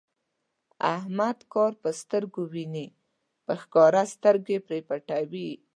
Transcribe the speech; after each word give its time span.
احمد 0.95 1.37
کار 1.53 1.71
په 1.81 1.89
سترګو 2.01 2.41
ویني، 2.53 2.87
په 3.45 3.53
ښکاره 3.61 4.03
سترګې 4.13 4.57
پرې 4.67 4.79
پټوي. 4.87 5.49